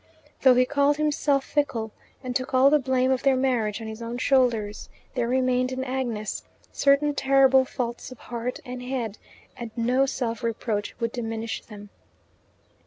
Though 0.41 0.55
he 0.55 0.65
called 0.65 0.97
himself 0.97 1.43
fickle 1.45 1.91
and 2.23 2.35
took 2.35 2.55
all 2.55 2.71
the 2.71 2.79
blame 2.79 3.11
of 3.11 3.21
their 3.21 3.35
marriage 3.35 3.79
on 3.81 3.85
his 3.87 4.01
own 4.01 4.17
shoulders, 4.17 4.89
there 5.13 5.27
remained 5.27 5.71
in 5.71 5.83
Agnes 5.83 6.41
certain 6.71 7.13
terrible 7.13 7.65
faults 7.65 8.11
of 8.11 8.17
heart 8.17 8.59
and 8.65 8.81
head, 8.81 9.19
and 9.55 9.69
no 9.75 10.07
self 10.07 10.41
reproach 10.41 10.99
would 10.99 11.11
diminish 11.11 11.63
them. 11.63 11.91